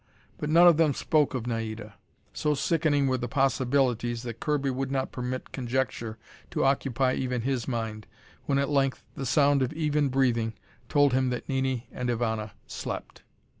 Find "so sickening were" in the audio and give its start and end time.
2.33-3.19